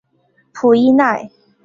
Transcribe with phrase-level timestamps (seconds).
[0.51, 1.29] 普伊奈。